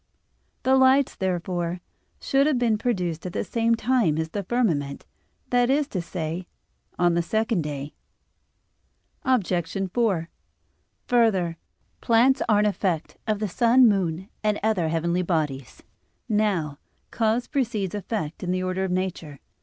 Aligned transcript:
The 0.63 0.75
lights, 0.75 1.13
therefore, 1.15 1.79
should 2.19 2.47
have 2.47 2.57
been 2.57 2.79
produced 2.79 3.23
at 3.27 3.33
the 3.33 3.43
same 3.43 3.75
time 3.75 4.17
as 4.17 4.29
the 4.29 4.41
firmament, 4.41 5.05
that 5.51 5.69
is 5.69 5.87
to 5.89 6.01
say, 6.01 6.47
on 6.97 7.13
the 7.13 7.21
second 7.21 7.61
day. 7.61 7.93
Obj. 9.23 9.53
4: 9.93 10.27
Further, 11.07 11.57
plants 12.01 12.41
are 12.49 12.57
an 12.57 12.65
effect 12.65 13.17
of 13.27 13.37
the 13.37 13.47
sun, 13.47 13.87
moon, 13.87 14.27
and 14.43 14.59
other 14.63 14.87
heavenly 14.89 15.21
bodies. 15.21 15.83
Now, 16.27 16.79
cause 17.11 17.45
precedes 17.45 17.93
effect 17.93 18.41
in 18.41 18.49
the 18.49 18.63
order 18.63 18.83
of 18.83 18.89
nature. 18.91 19.39